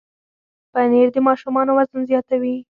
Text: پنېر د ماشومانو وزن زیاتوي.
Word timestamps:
پنېر 0.73 1.07
د 1.13 1.17
ماشومانو 1.27 1.71
وزن 1.77 2.01
زیاتوي. 2.09 2.55